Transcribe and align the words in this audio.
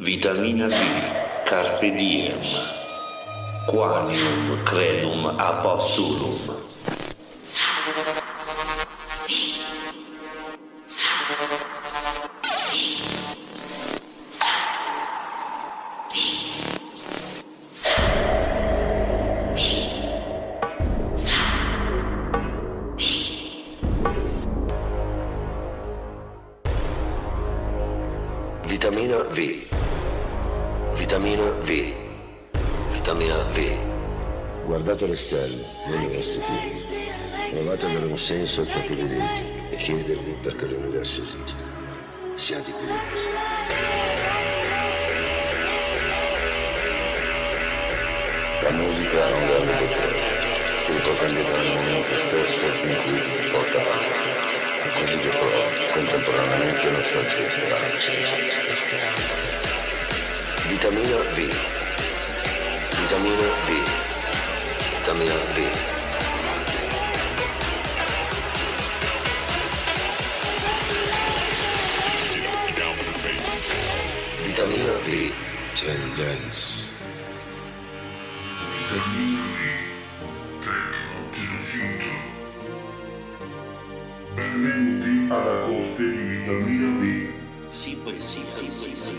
Vitamina 0.00 0.68
B, 0.68 0.74
Carpe 1.44 1.90
Diem. 1.90 2.38
Quanium 3.66 4.64
Credum 4.64 5.26
Apostolum. 5.26 6.67
Musica 48.98 49.26
un 49.26 49.46
grande 49.46 49.72
potere, 49.74 50.18
che 50.84 50.92
indietro 50.92 51.56
nel 51.56 51.72
momento 51.76 52.16
stesso 52.18 52.66
fin 52.72 52.96
qui 52.96 53.48
porta 53.48 53.80
avanti. 53.80 54.28
Così 54.82 55.02
che 55.04 55.28
però 55.28 55.62
contemporaneamente 55.92 56.90
nostalgia 56.90 57.36
e 57.36 57.50
speranza. 58.74 59.46
Vitamina 60.66 61.16
V. 61.16 61.36
Vitamina 62.96 63.48
V. 63.66 63.70
Vitamina 64.96 65.34
V. 65.34 65.56
Vitamina 74.42 74.92
V. 74.92 75.32
Tendenza. 75.72 76.67
Benvenuti 84.34 85.32
alla 85.32 85.66
corte 85.66 86.10
di 86.10 86.18
vitamina 86.18 86.88
B. 86.98 87.28
Sì, 87.70 87.96
sì, 88.16 88.44
sì, 88.68 88.68
sì, 88.96 89.17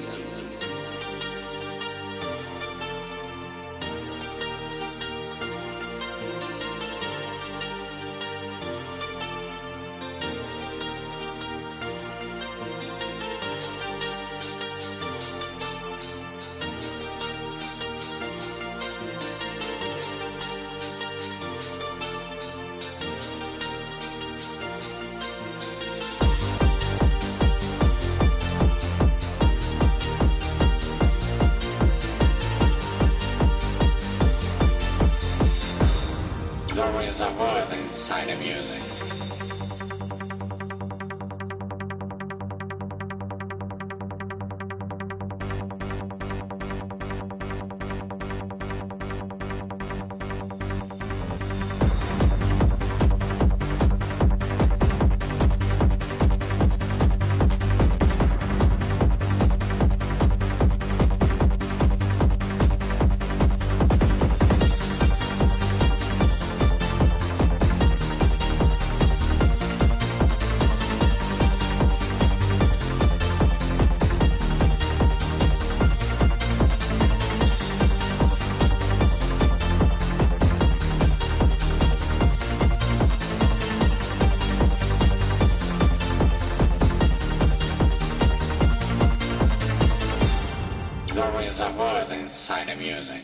the 92.69 92.75
music. 92.75 93.18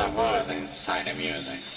are 0.00 0.10
worth 0.10 0.50
inside 0.50 1.08
of 1.08 1.18
music. 1.18 1.67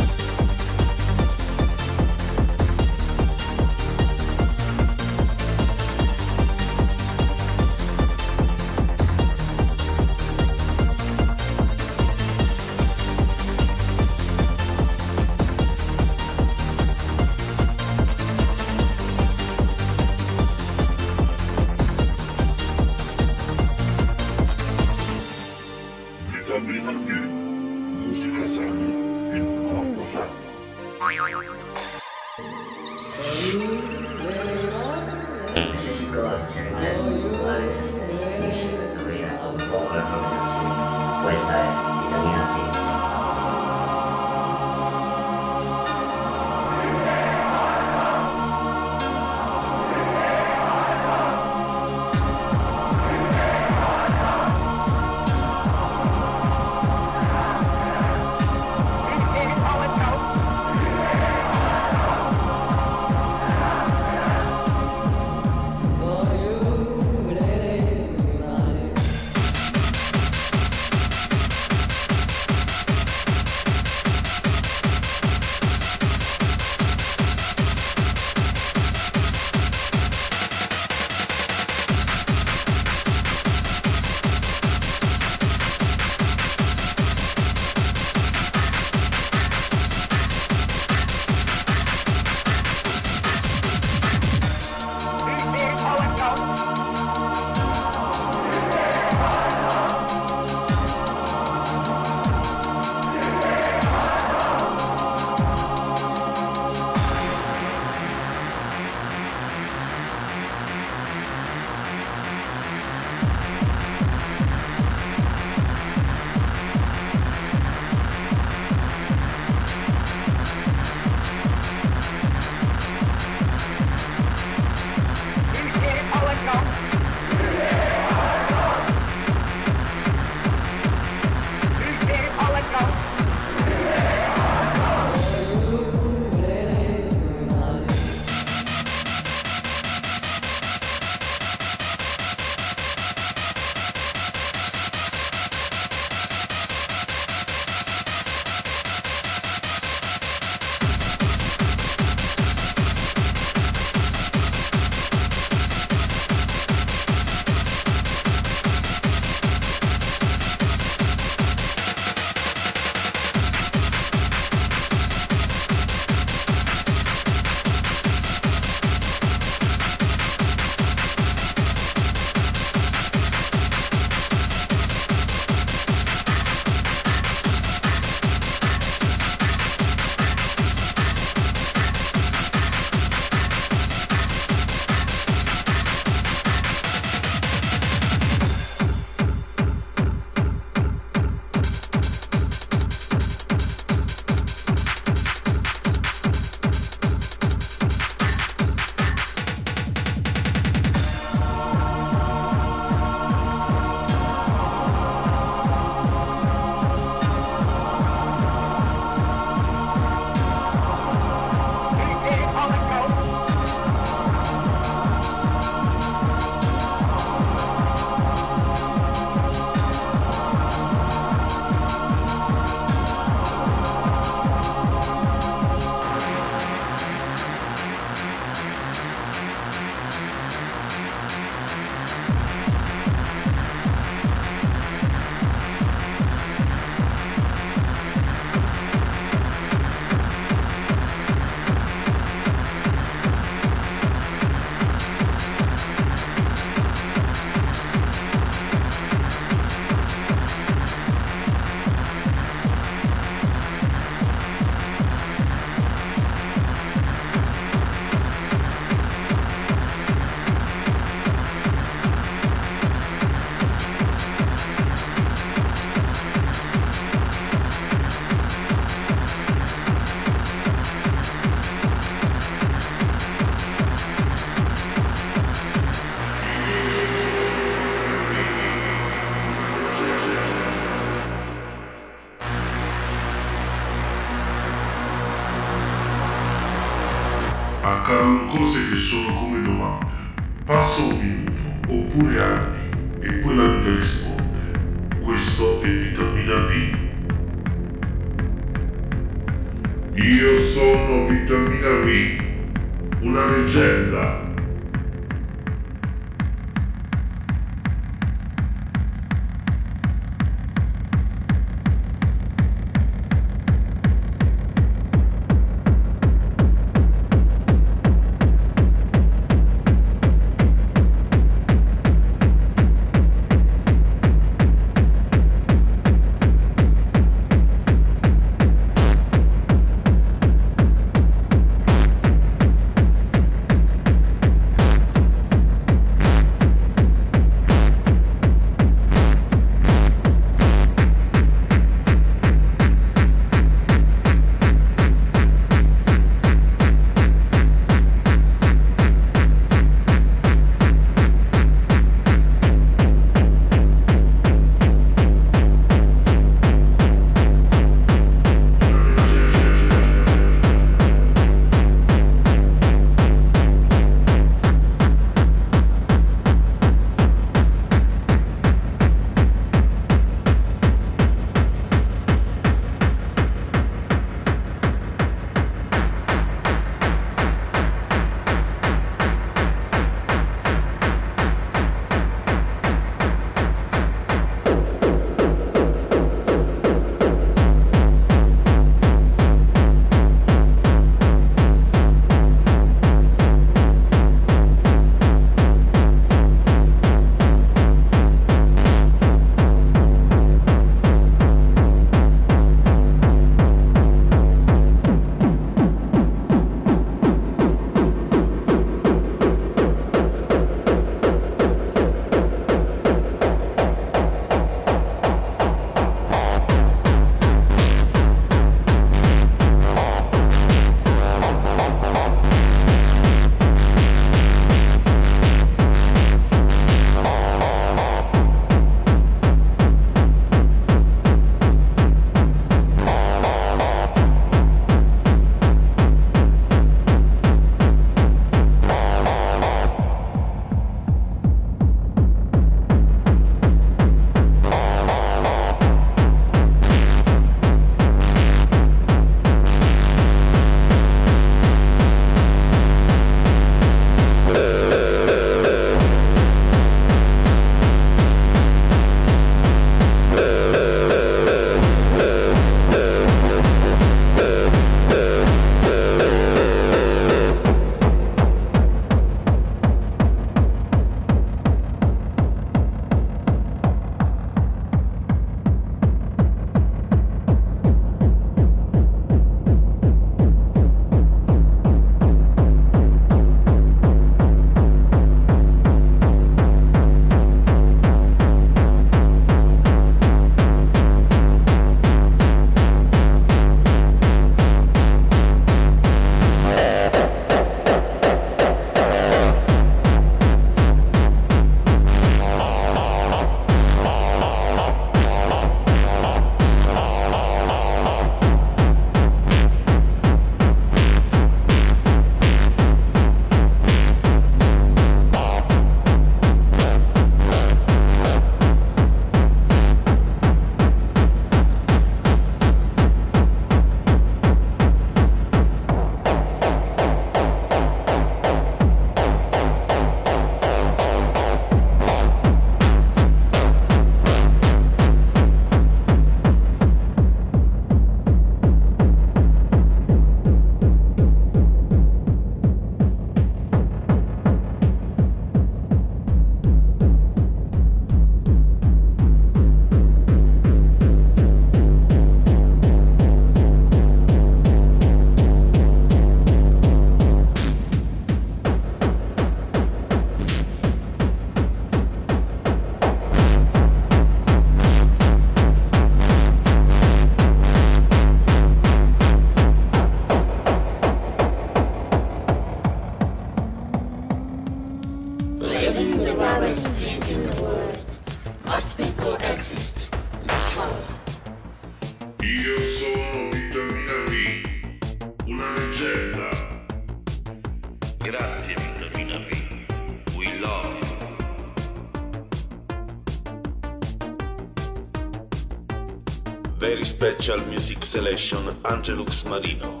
Selection 598.08 598.74
Angelux 598.84 599.44
Marino. 599.44 600.00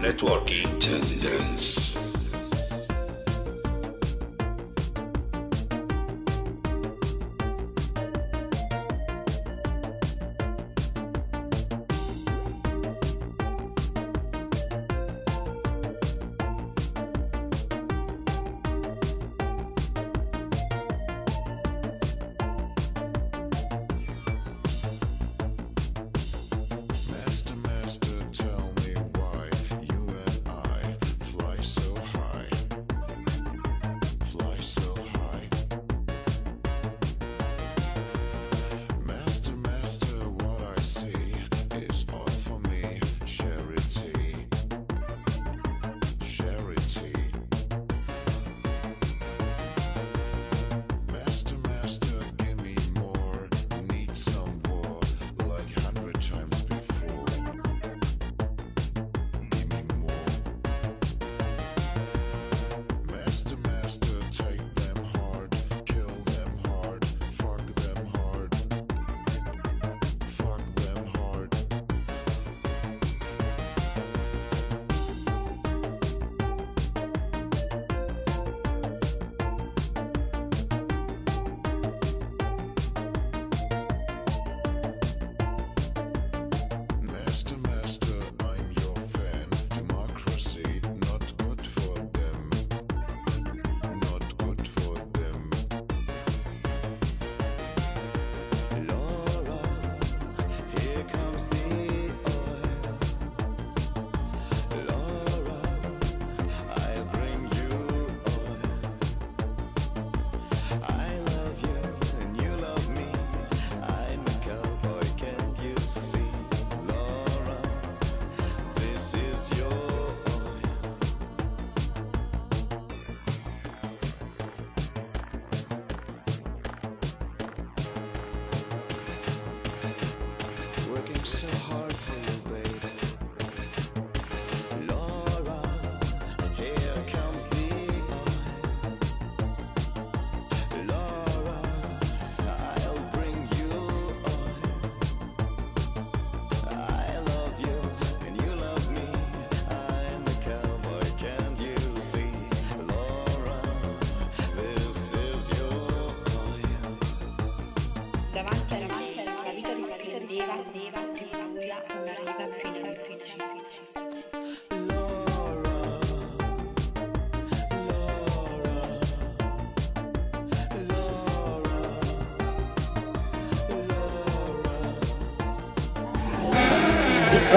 Networking. 0.00 0.78
Tendence. 0.78 2.07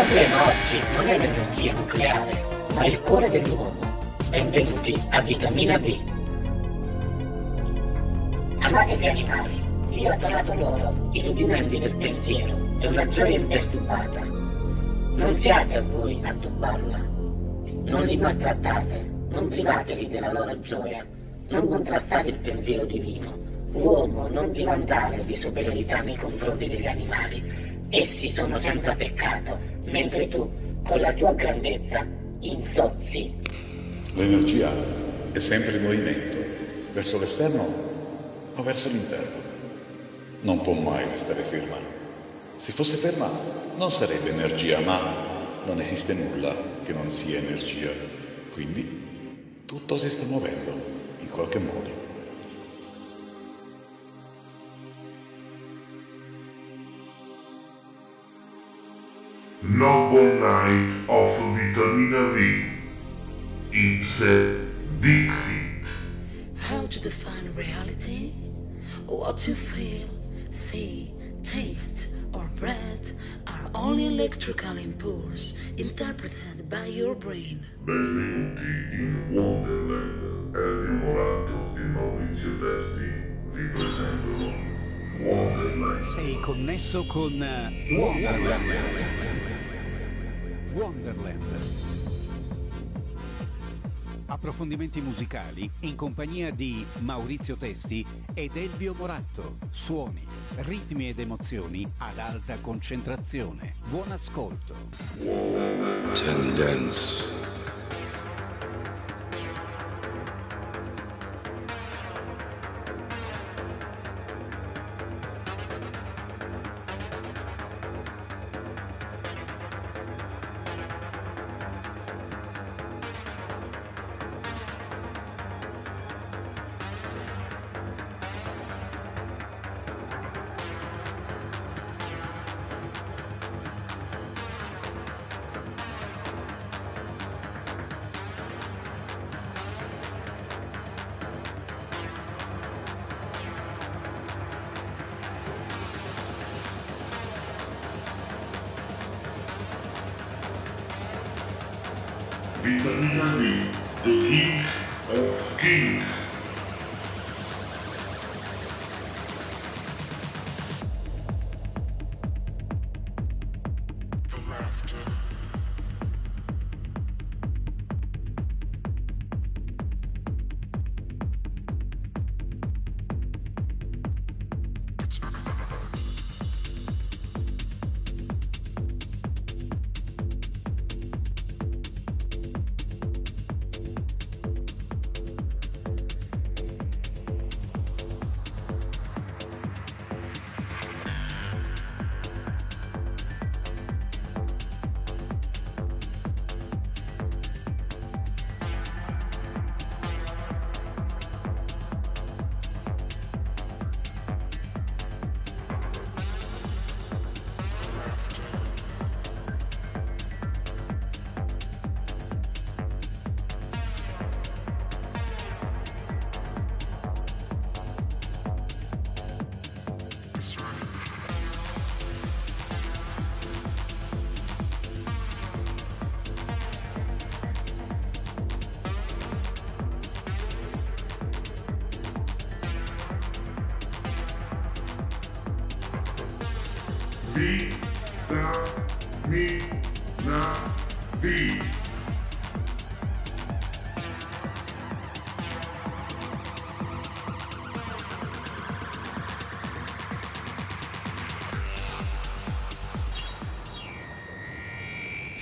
Problema 0.01 0.47
oggi 0.47 0.79
non 0.95 1.07
è 1.07 1.17
l'energia 1.17 1.73
nucleare, 1.73 2.43
ma 2.73 2.85
il 2.85 2.99
cuore 3.01 3.29
dell'uomo. 3.29 3.79
Benvenuti 4.31 4.99
a 5.11 5.21
Vitamina 5.21 5.77
B. 5.77 5.95
Amate 8.61 8.97
gli 8.97 9.07
animali, 9.07 9.61
vi 9.89 10.07
ho 10.07 10.15
donato 10.17 10.55
loro, 10.55 11.09
i 11.11 11.23
rudimenti 11.23 11.77
del 11.77 11.95
pensiero 11.97 12.57
e 12.79 12.87
una 12.87 13.07
gioia 13.09 13.35
imperturbata. 13.35 14.21
Non 14.21 15.37
siate 15.37 15.77
a 15.77 15.81
voi 15.83 16.19
a 16.23 16.33
turbarla. 16.33 16.97
Non 17.83 18.03
li 18.05 18.17
maltrattate, 18.17 19.07
non 19.29 19.49
privatevi 19.49 20.07
della 20.07 20.31
loro 20.31 20.59
gioia, 20.61 21.05
non 21.49 21.67
contrastate 21.67 22.29
il 22.29 22.39
pensiero 22.39 22.85
divino. 22.85 23.37
Uomo, 23.73 24.27
non 24.29 24.51
ti 24.51 24.63
vantare 24.63 25.23
di 25.25 25.35
superiorità 25.35 26.01
nei 26.01 26.17
confronti 26.17 26.67
degli 26.67 26.87
animali. 26.87 27.70
Essi 27.93 28.29
sono 28.29 28.57
senza 28.57 28.95
peccato, 28.95 29.59
mentre 29.83 30.29
tu, 30.29 30.49
con 30.81 31.01
la 31.01 31.11
tua 31.11 31.33
grandezza, 31.33 32.07
insozzi. 32.39 33.33
L'energia 34.13 34.71
è 35.33 35.39
sempre 35.39 35.75
in 35.75 35.83
movimento, 35.83 36.37
verso 36.93 37.19
l'esterno 37.19 37.67
o 38.55 38.63
verso 38.63 38.87
l'interno. 38.87 39.41
Non 40.39 40.61
può 40.61 40.71
mai 40.71 41.03
restare 41.09 41.43
ferma. 41.43 41.75
Se 42.55 42.71
fosse 42.71 42.95
ferma 42.95 43.29
non 43.75 43.91
sarebbe 43.91 44.29
energia, 44.29 44.79
ma 44.79 45.61
non 45.65 45.81
esiste 45.81 46.13
nulla 46.13 46.55
che 46.85 46.93
non 46.93 47.09
sia 47.09 47.39
energia. 47.39 47.89
Quindi 48.53 48.99
tutto 49.65 49.97
si 49.97 50.09
sta 50.09 50.25
muovendo 50.27 50.71
in 51.19 51.29
qualche 51.29 51.59
modo. 51.59 52.00
Noble 59.63 60.39
knight 60.39 61.05
of 61.07 61.37
Vitamina 61.55 62.33
V. 62.33 62.65
Ipse 63.71 64.57
Dixit. 64.99 65.85
How 66.57 66.87
to 66.87 66.99
define 66.99 67.53
reality? 67.55 68.33
What 69.05 69.47
you 69.47 69.53
feel, 69.53 70.09
see, 70.49 71.13
taste, 71.43 72.07
or 72.33 72.49
breath 72.59 73.13
are 73.45 73.69
only 73.75 74.07
electrical 74.07 74.77
impulses 74.79 75.53
interpreted 75.77 76.67
by 76.67 76.87
your 76.87 77.13
brain. 77.13 77.63
Benvenuti 77.85 78.93
in 78.93 79.35
Wonderland. 79.35 80.55
Elvio 80.55 80.91
Morato 80.91 81.77
e 81.77 81.81
Maurizio 81.81 82.49
Testi 82.59 83.11
vi 83.51 83.67
presentano 83.67 84.53
Wonderland. 85.19 86.03
Sei 86.03 86.39
connesso 86.39 87.05
con 87.05 87.43
eh, 87.43 87.95
Wonderland. 87.95 89.40
Wonderland. 90.73 91.43
Approfondimenti 94.27 95.01
musicali 95.01 95.69
in 95.81 95.95
compagnia 95.95 96.51
di 96.51 96.85
Maurizio 96.99 97.57
Testi 97.57 98.05
ed 98.33 98.55
Elvio 98.55 98.93
Moratto. 98.93 99.57
Suoni, 99.69 100.23
ritmi 100.55 101.09
ed 101.09 101.19
emozioni 101.19 101.85
ad 101.97 102.17
alta 102.17 102.57
concentrazione. 102.61 103.75
Buon 103.89 104.11
ascolto. 104.11 104.73
Tendence. 106.13 107.80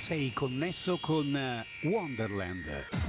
Sei 0.10 0.34
connesso 0.34 0.98
con 0.98 1.36
eh, 1.36 1.64
Wonderland. 1.82 3.09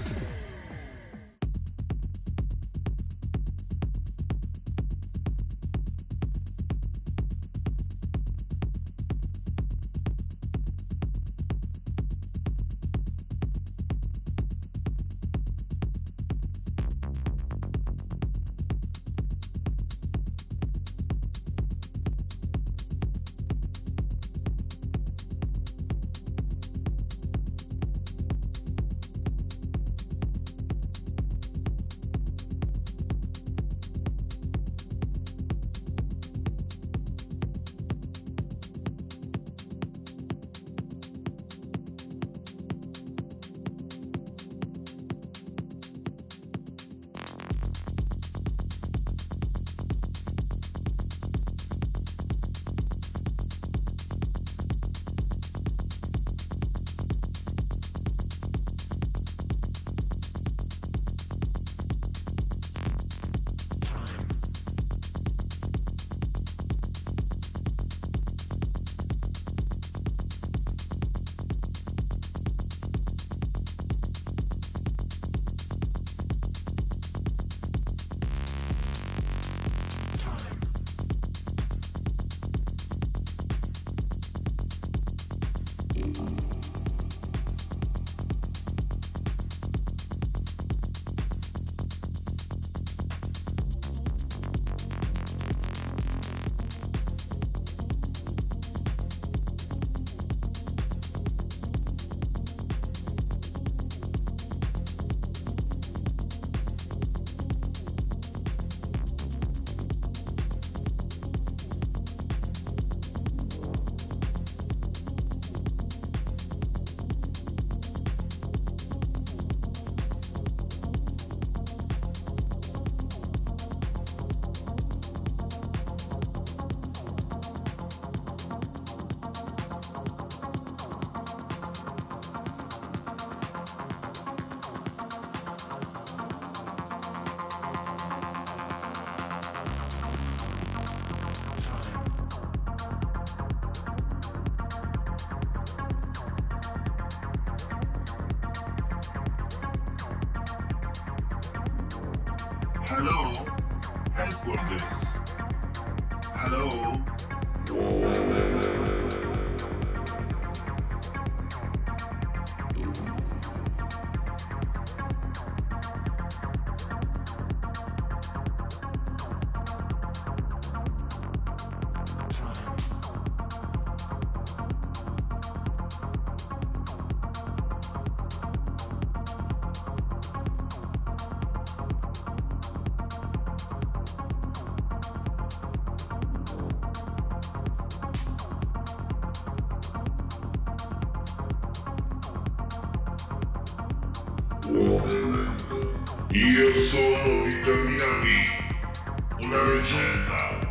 Io 196.33 196.73
sono 196.87 197.43
vitamina 197.43 198.05
V, 198.05 199.45
una 199.45 199.62
leggenda. 199.64 200.71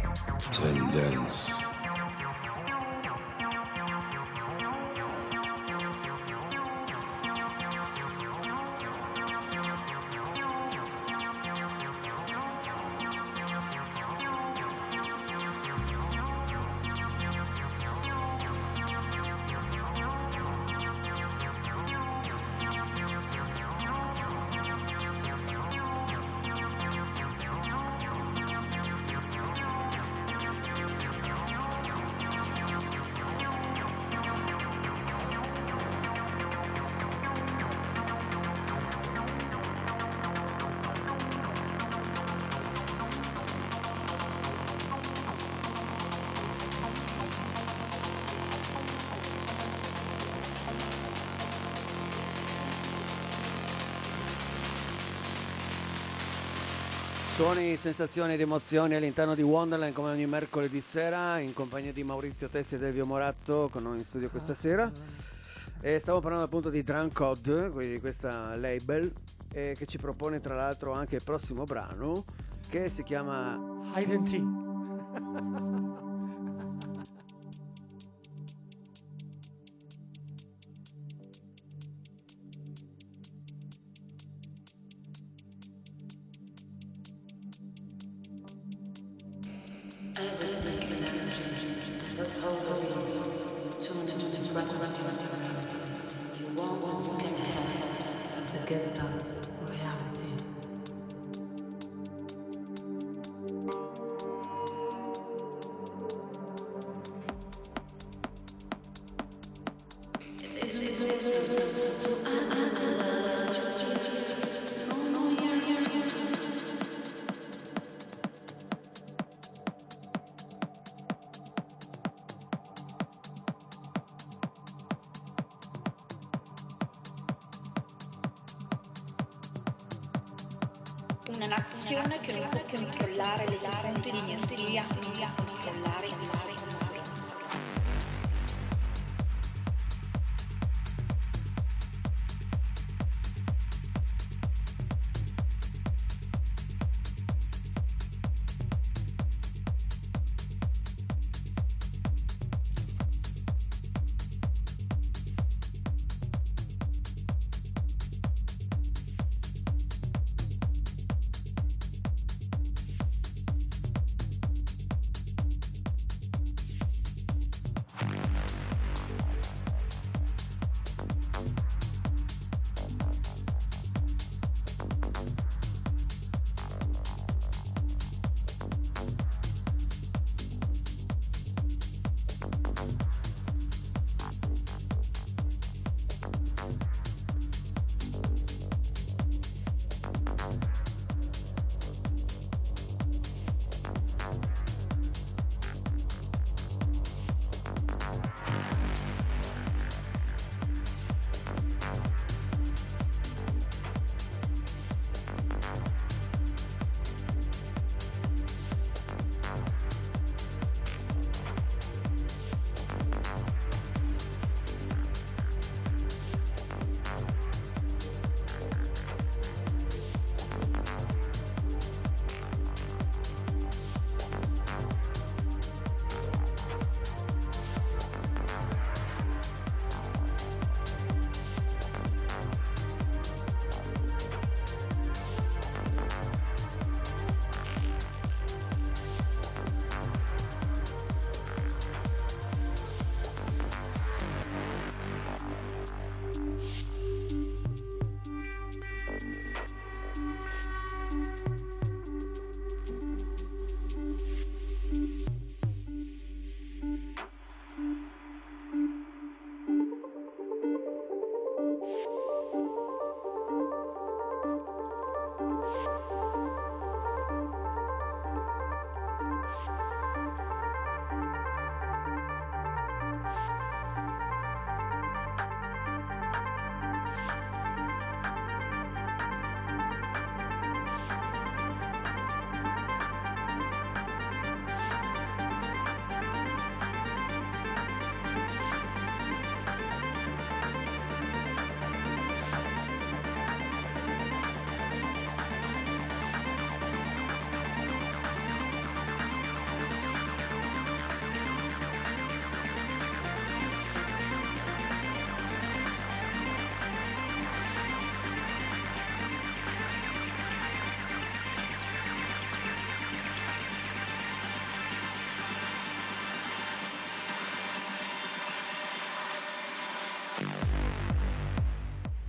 Tendenza. 0.51 1.68
Suoni, 57.51 57.77
sensazioni 57.77 58.33
ed 58.33 58.41
emozioni 58.41 58.93
all'interno 58.93 59.33
di 59.33 59.41
Wonderland 59.41 59.91
come 59.91 60.11
ogni 60.11 60.27
mercoledì 60.27 60.81
sera 60.81 61.39
in 61.39 61.51
compagnia 61.51 61.91
di 61.91 62.03
Maurizio 62.03 62.47
Testi 62.47 62.75
e 62.75 62.77
Delvio 62.77 63.07
Moratto 63.07 63.69
con 63.71 63.81
noi 63.81 63.97
in 63.97 64.05
studio 64.05 64.29
questa 64.29 64.53
sera. 64.53 64.91
E 65.81 65.97
stavo 65.97 66.19
parlando 66.19 66.45
appunto 66.45 66.69
di 66.69 66.83
Drunk 66.83 67.11
Code, 67.11 67.69
quindi 67.69 67.93
di 67.93 67.99
questa 67.99 68.55
label 68.55 69.11
eh, 69.53 69.73
che 69.75 69.87
ci 69.87 69.97
propone 69.97 70.39
tra 70.39 70.53
l'altro 70.53 70.91
anche 70.91 71.15
il 71.15 71.23
prossimo 71.23 71.63
brano 71.63 72.23
che 72.69 72.87
si 72.87 73.01
chiama 73.01 73.59
Tea. 73.95 74.68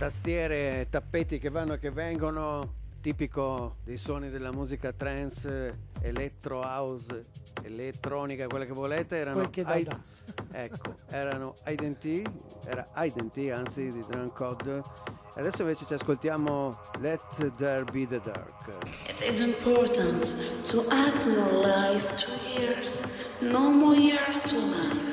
Tastiere, 0.01 0.87
tappeti 0.89 1.37
che 1.37 1.51
vanno 1.51 1.73
e 1.73 1.79
che 1.79 1.91
vengono, 1.91 2.73
tipico 3.01 3.75
dei 3.83 3.99
suoni 3.99 4.31
della 4.31 4.51
musica 4.51 4.91
trance, 4.91 5.89
electro 6.01 6.61
house, 6.61 7.25
elettronica, 7.61 8.47
quella 8.47 8.65
che 8.65 8.73
volete, 8.73 9.17
erano 9.17 9.47
che 9.51 9.61
I- 9.61 9.87
ecco, 10.53 10.95
erano 11.11 11.53
Identity, 11.67 12.23
era 12.65 12.87
Identity 12.95 13.51
anzi 13.51 13.91
di 13.91 14.03
Drunk 14.07 14.33
Code. 14.33 14.81
Adesso 15.35 15.61
invece 15.61 15.85
ci 15.85 15.93
ascoltiamo 15.93 16.75
Let 16.99 17.53
There 17.57 17.83
Be 17.91 18.07
the 18.07 18.19
Dark. 18.21 18.73
It 19.07 19.21
is 19.21 19.39
important 19.39 20.33
to 20.71 20.83
add 20.89 21.27
more 21.27 21.61
life 21.61 22.15
to 22.15 22.31
years, 22.59 23.03
no 23.39 23.69
more 23.69 23.95
years 23.95 24.41
to 24.49 24.57
life. 24.57 25.10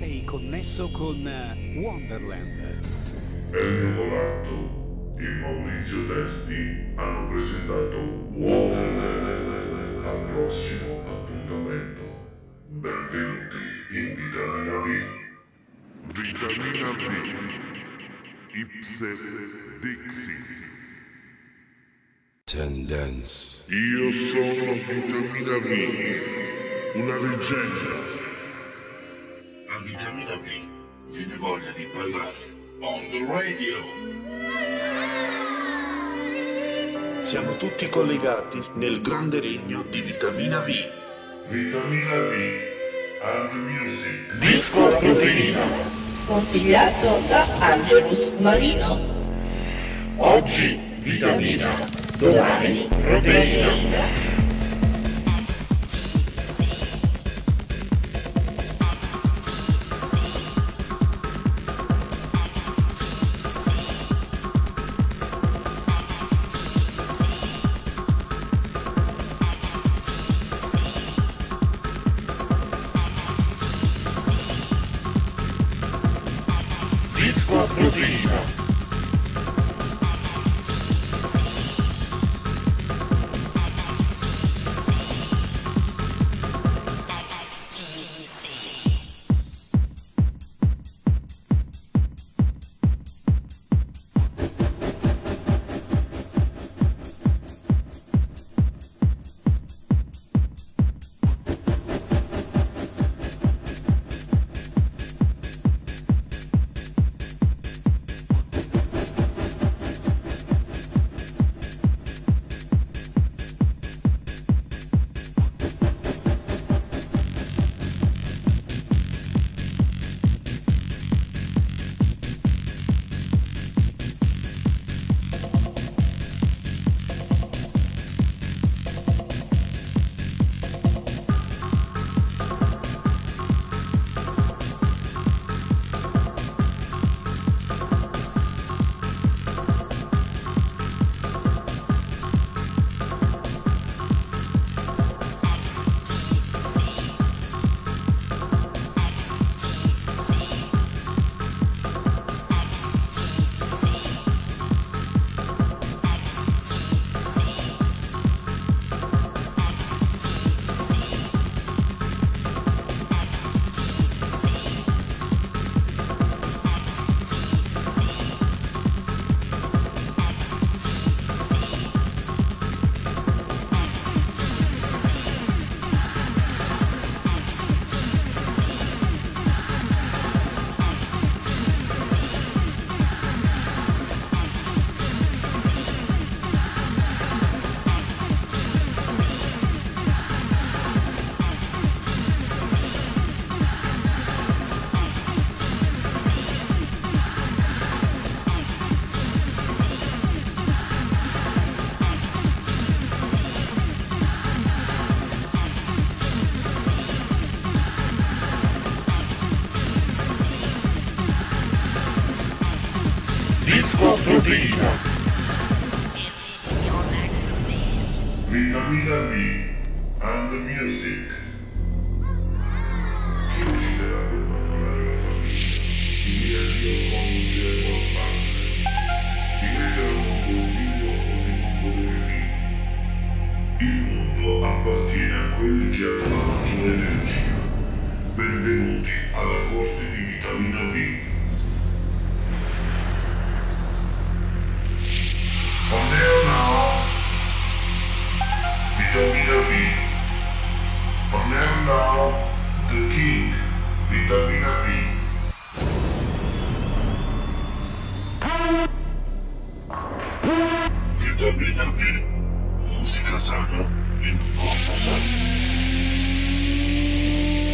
Sei 0.00 0.24
connesso 0.24 0.88
con 0.92 1.28
eh, 1.28 1.76
Wonderland. 1.76 2.80
Elio 3.52 3.88
Moratto 3.90 5.14
e 5.18 5.28
Maurizio 5.28 6.06
Testi 6.06 6.94
hanno 6.94 7.28
presentato 7.28 7.98
Wonderland 8.32 10.02
al 10.06 10.24
prossimo 10.32 11.02
appuntamento. 11.06 12.00
Benvenuti 12.68 13.56
in 13.90 14.14
Vitamina 14.14 14.78
V. 14.80 14.88
Vitamina 16.14 16.92
V. 16.92 17.04
Ipse 18.54 19.06
Dixis. 19.82 20.62
Tendence. 22.44 23.66
Io 23.68 24.10
sono 24.32 24.72
Vitamina 24.72 25.58
V, 25.58 26.94
una 26.94 27.18
leggenda. 27.18 28.09
Voglia 31.40 31.70
di 31.74 31.86
ballare 31.86 32.36
on 32.80 33.00
the 33.10 33.24
radio. 33.26 33.78
Siamo 37.20 37.56
tutti 37.56 37.88
collegati 37.88 38.60
nel 38.74 39.00
grande 39.00 39.40
regno 39.40 39.82
di 39.88 40.02
Vitamina 40.02 40.60
V. 40.60 40.66
Vitamina 41.48 42.14
V 42.14 42.34
and 43.22 43.52
Music. 43.54 44.34
Disco 44.38 44.96
Proteina. 44.98 45.64
Consigliato 46.26 47.22
da 47.26 47.46
Angelus 47.58 48.32
Marino. 48.38 48.98
Oggi 50.16 50.78
vitamina, 50.98 51.74
Domani 52.18 52.86
proteina. 52.90 54.29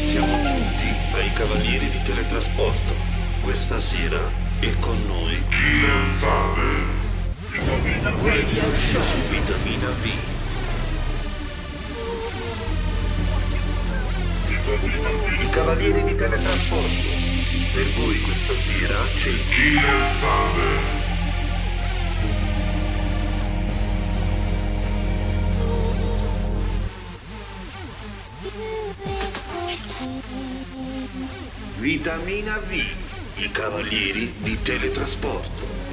Siamo 0.04 0.42
giunti 0.42 0.84
ai 1.14 1.32
Cavalieri 1.32 1.88
di 1.88 2.02
Teletrasporto. 2.02 2.94
Questa 3.42 3.78
sera 3.78 4.20
è 4.60 4.72
con 4.80 4.96
noi 5.06 5.36
Vitamina 7.52 8.10
B. 8.10 8.24
Radio 8.24 8.74
su 9.02 9.18
Vitamina 9.28 9.88
V. 9.88 10.04
I 15.40 15.50
Cavalieri 15.50 16.02
di 16.04 16.14
Teletrasporto. 16.14 17.08
Per 17.72 17.86
voi 17.96 18.20
questa 18.20 18.52
sera 18.54 18.98
c'è 19.16 19.28
il 19.28 19.40
Vitamina 31.86 32.58
V. 32.58 32.72
I 33.36 33.50
Cavalieri 33.52 34.34
di 34.38 34.60
Teletrasporto. 34.60 35.85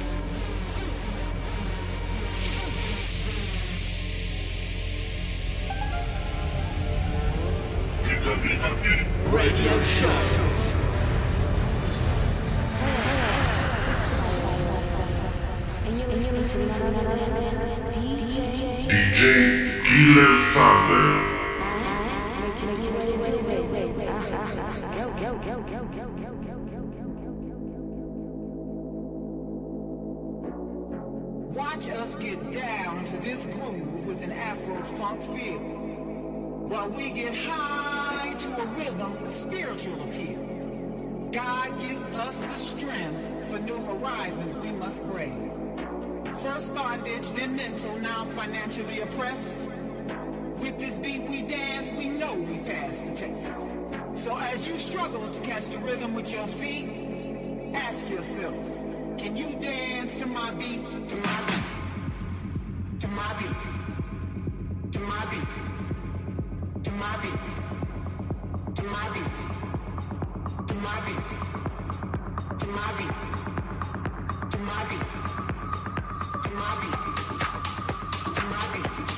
Watch 31.54 31.88
us 31.88 32.14
get 32.16 32.52
down 32.52 33.04
to 33.04 33.16
this 33.18 33.46
groove 33.46 34.06
with 34.06 34.22
an 34.22 34.32
Afro 34.32 34.82
funk 34.96 35.22
feel. 35.22 35.58
While 36.68 36.90
we 36.90 37.10
get 37.10 37.34
high 37.36 38.34
to 38.34 38.62
a 38.62 38.66
rhythm 38.76 39.20
with 39.22 39.34
spiritual 39.34 40.02
appeal. 40.02 40.54
God 41.32 41.80
gives 41.80 42.04
us 42.04 42.38
the 42.38 42.48
strength 42.50 43.50
for 43.50 43.58
new 43.58 43.78
horizons 43.78 44.54
we 44.56 44.70
must 44.70 45.04
brave. 45.08 45.50
First 46.42 46.74
bondage, 46.74 47.28
then 47.32 47.56
mental, 47.56 47.96
now 47.98 48.24
financially 48.36 49.00
oppressed. 49.00 49.68
With 50.58 50.78
this 50.78 50.98
beat 50.98 51.22
we 51.28 51.42
dance, 51.42 51.90
we 51.98 52.08
know 52.08 52.34
we 52.34 52.58
passed 52.60 53.04
the 53.04 53.16
test. 53.16 53.73
So 54.14 54.38
as 54.38 54.66
you 54.66 54.78
struggle 54.78 55.28
to 55.28 55.40
catch 55.40 55.68
the 55.68 55.78
rhythm 55.78 56.14
with 56.14 56.30
your 56.30 56.46
feet, 56.46 56.88
ask 57.74 58.08
yourself, 58.08 58.54
can 59.18 59.36
you 59.36 59.56
dance 59.60 60.16
to 60.16 60.26
my 60.26 60.52
beat, 60.54 61.08
to 61.08 61.16
my 61.16 61.42
beat, 61.46 63.00
to 63.00 63.08
my 63.08 63.34
beat, 63.38 63.56
to 64.92 65.00
my 65.00 65.26
beat, 65.30 65.48
to 66.84 66.90
my 66.92 67.16
beat, 67.22 67.40
to 68.74 68.82
my 68.84 69.08
beat, 69.14 69.34
to 70.66 70.74
my 70.74 71.00
beat, 71.06 71.24
to 72.58 72.66
my 72.66 72.90
beat, 72.96 73.16
to 74.50 74.58
my 74.58 74.80
beat, 74.90 75.08
to 76.40 76.50
my 76.54 76.72
beat, 76.80 76.98
to 78.34 78.42
my 78.46 78.62
beat, 78.72 79.13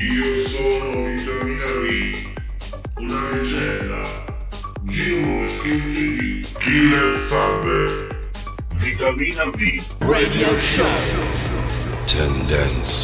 Io 0.00 0.48
sono 0.48 1.04
Vitamina 1.04 1.66
B, 1.82 2.14
una 2.96 3.30
leggenda. 3.32 4.00
Giuro 4.84 5.44
di 5.62 6.46
Killer 6.58 7.26
Fame. 7.28 8.08
Vitamina 8.76 9.44
B. 9.50 9.82
Radio 9.98 10.58
Show. 10.58 10.86
Tendence. 12.06 12.99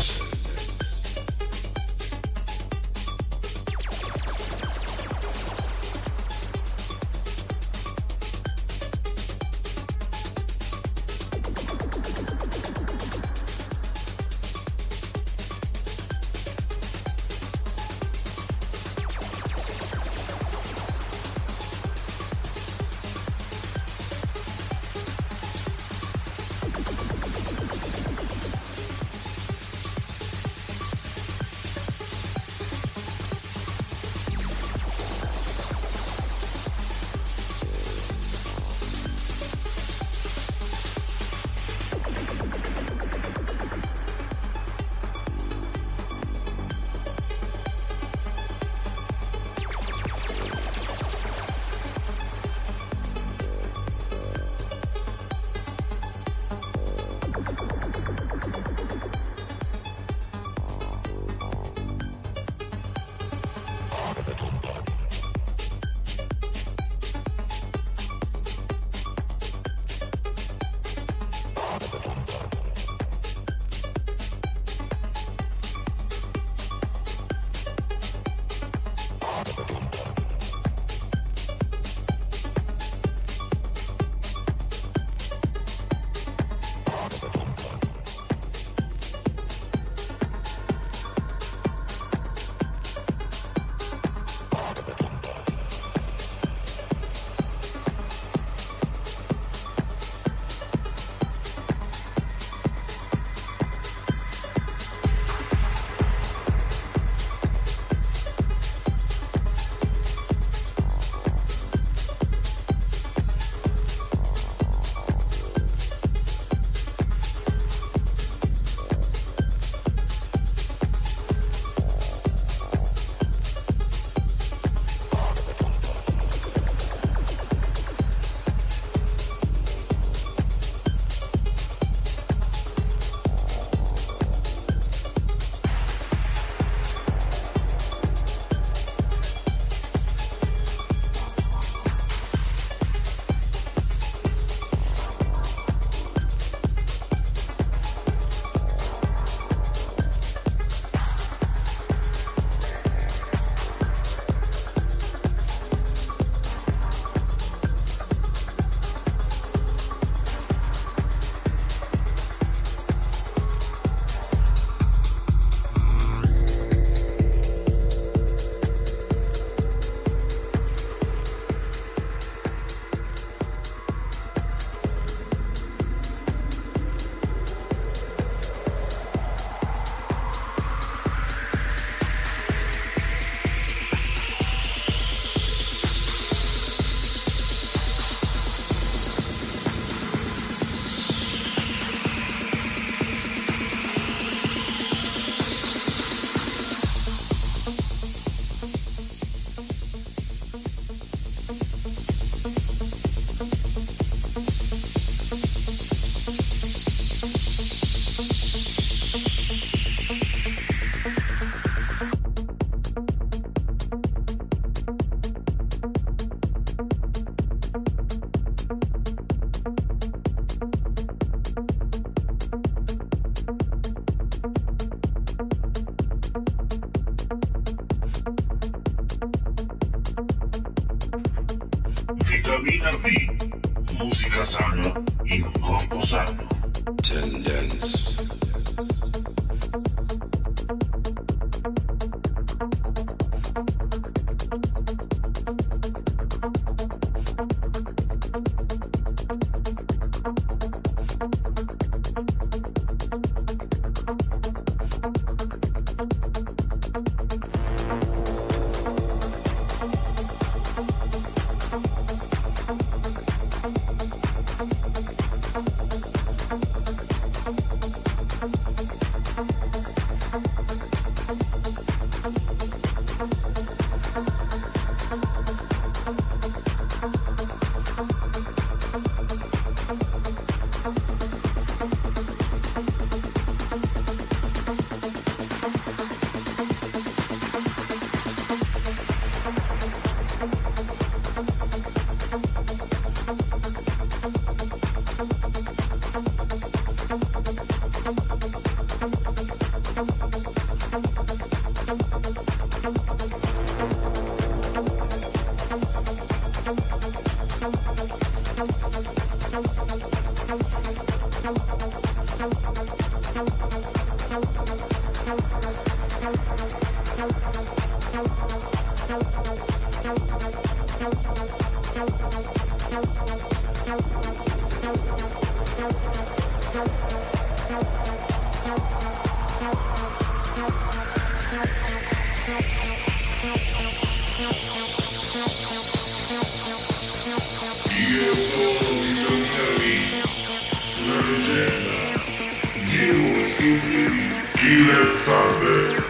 Io 344.66 346.05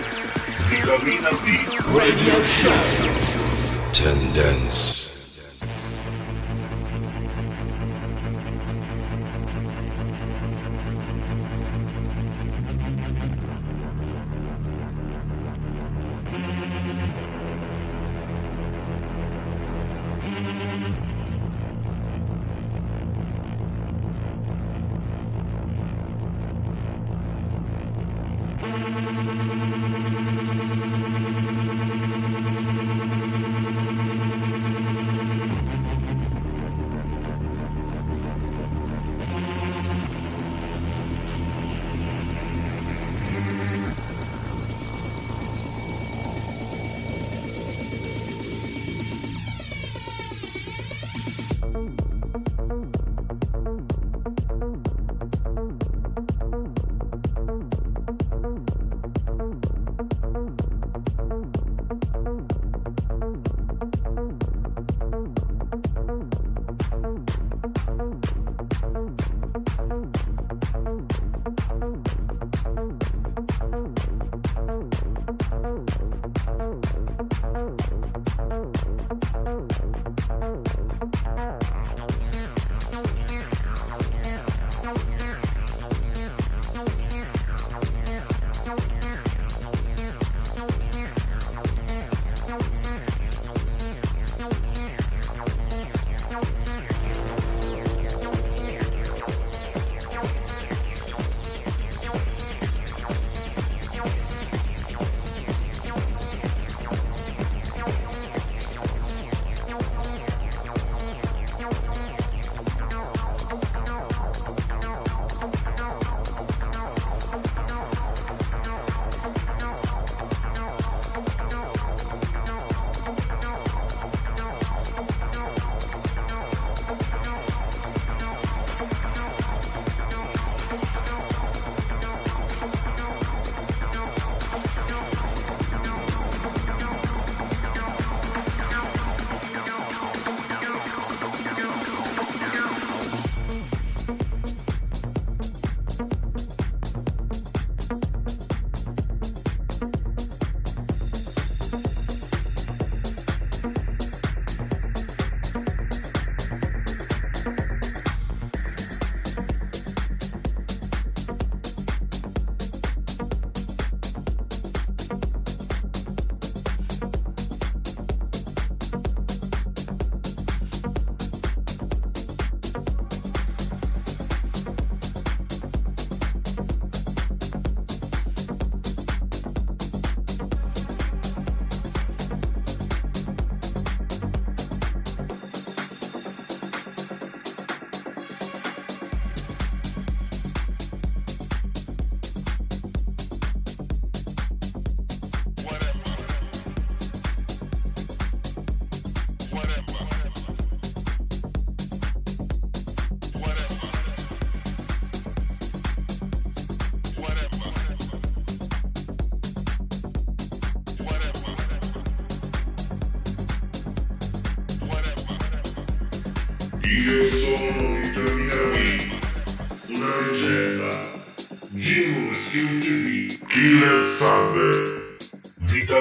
Radio 0.87 2.45
Show. 2.45 2.71
Tendence. 3.93 4.86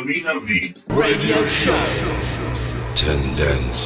Vitamina 0.05 0.39
V. 0.39 0.73
Radio 0.89 1.47
Show. 1.47 1.73
Tendence. 2.93 3.84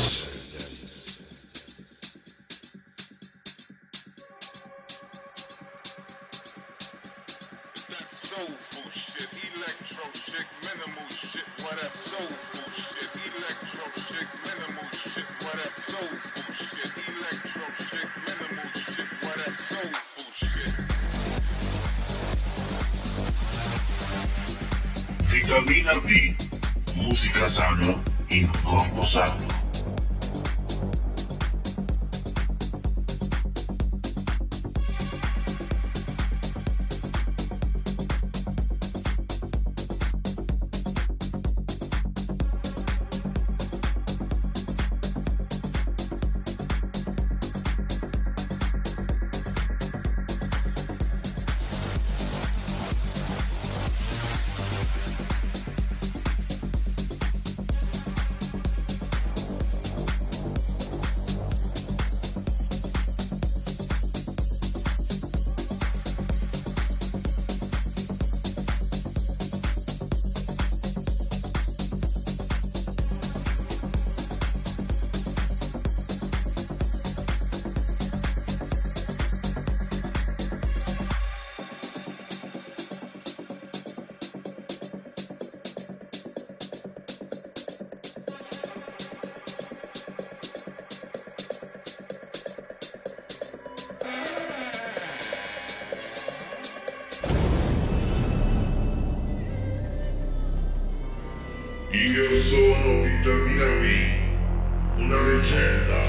Vitamina 103.59 103.75
V, 103.75 105.01
una 105.01 105.21
leggenda. 105.21 105.99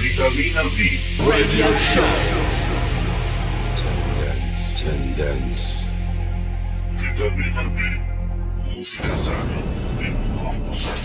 Vitamina 0.00 0.62
V. 0.64 0.76
Radio 1.18 1.76
Show. 1.76 2.02
Tendence. 3.76 4.84
Tendence. 4.84 5.92
Vitamina 6.94 7.62
V. 7.62 7.78
Musica 8.64 9.16
sana 9.18 9.62
in 10.00 10.14
un 10.14 10.36
corpo 10.42 10.72
sano. 10.72 10.98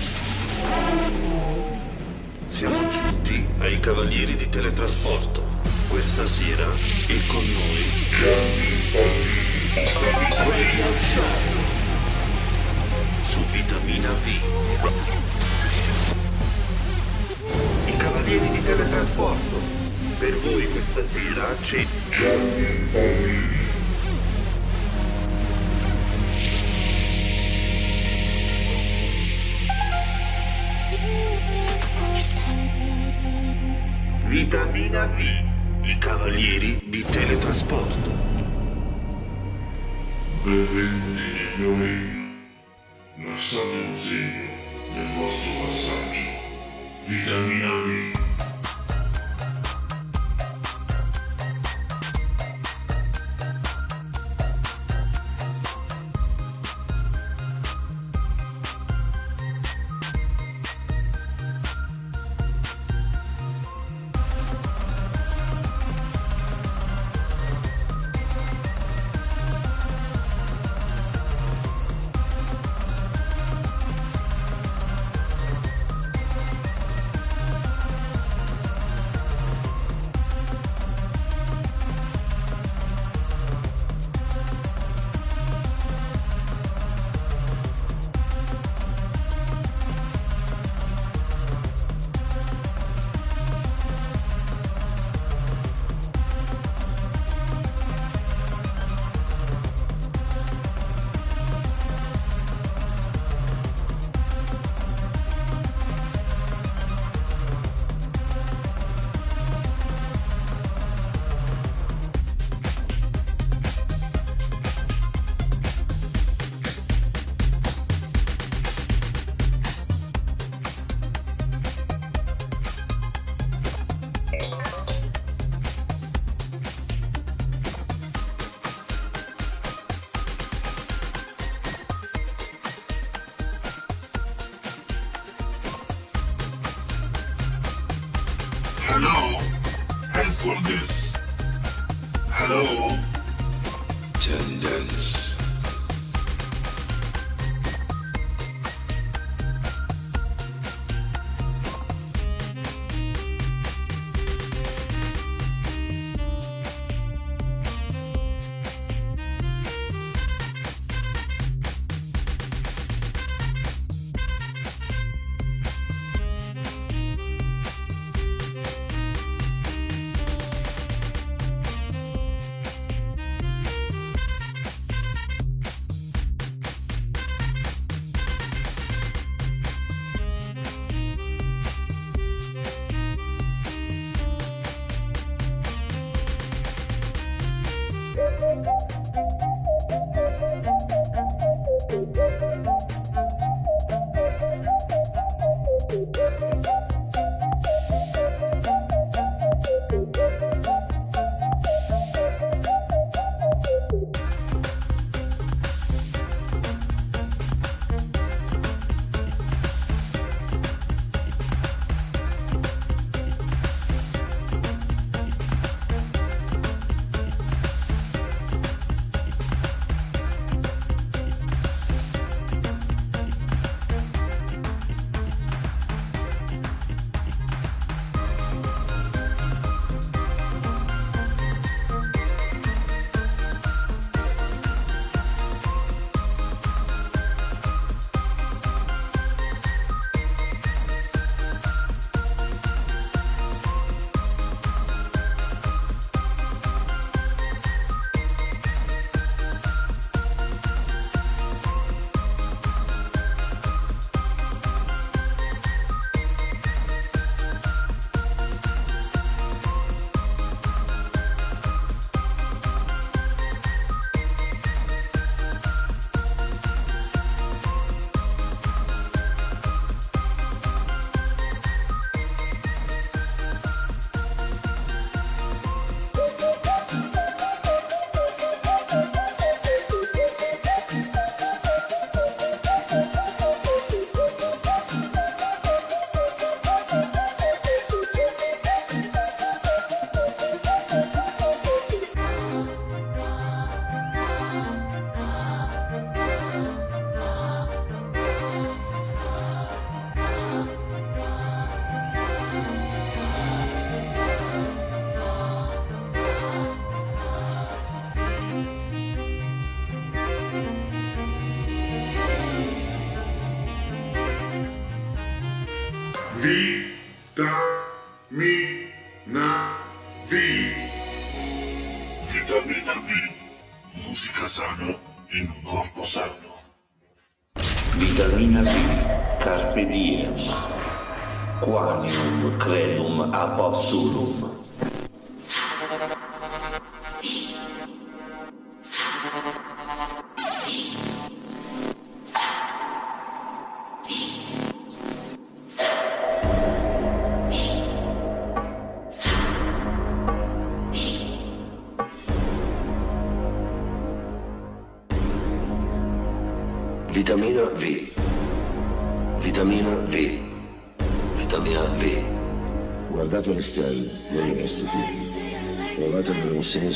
Siamo 2.48 2.90
giunti 2.90 3.46
ai 3.60 3.80
Cavalieri 3.80 4.36
di 4.36 4.50
Teletrasporto. 4.50 5.44
Questa 5.88 6.26
sera 6.26 6.66
è 6.66 7.20
con 7.28 7.46
noi 7.46 7.86
Radio 10.48 10.98
Show 10.98 11.53
su 13.34 13.44
Vitamina 13.50 14.12
V. 14.12 14.28
I 17.88 17.98
Cavalieri 17.98 18.48
di 18.52 18.62
Teletrasporto. 18.64 19.60
Per 20.20 20.38
voi 20.38 20.68
questa 20.68 21.04
sera 21.04 21.44
c'è 21.60 21.84
Vitamina 34.28 35.08
V. 35.08 35.20
I 35.82 35.98
Cavalieri 35.98 36.84
di 36.86 37.04
Teletrasporto. 37.04 38.12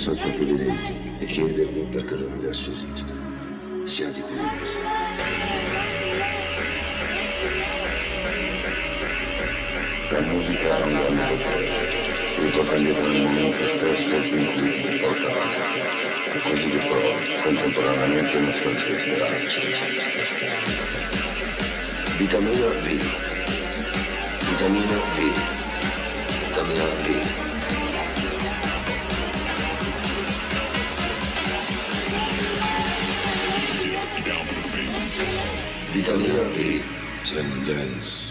Un 0.09 0.15
senso 0.15 0.27
a 0.27 0.31
ciò 0.31 0.37
che 0.37 0.45
vedete 0.45 0.93
e 1.19 1.25
chiedervi 1.25 1.87
perché 1.91 2.15
l'universo 2.15 2.71
esiste. 2.71 3.13
Siate 3.85 4.21
curiosi. 4.21 4.77
La 10.09 10.21
musica 10.21 10.75
ha 10.75 10.85
un 10.85 10.91
grande. 10.91 11.95
Tutto 12.35 12.61
prendete 12.63 13.01
nel 13.01 13.21
momento 13.21 13.67
stesso 13.67 14.15
il 14.15 14.27
principio 14.29 14.89
di 14.89 14.97
porta 14.97 15.29
avanti. 15.29 15.81
Così 16.31 16.51
che 16.51 16.77
poi, 16.87 17.13
contemporaneamente, 17.43 18.39
nostalgia 18.39 18.85
e 18.85 18.99
speranza. 18.99 19.59
Vitamina 22.17 22.67
V. 22.67 22.87
Vitamina 24.49 24.97
V. 25.15 25.19
Vitamina 26.45 26.85
V. 26.85 27.46
Vitamina 35.97 36.43
V. 36.53 36.83
Tendenza. 37.23 38.26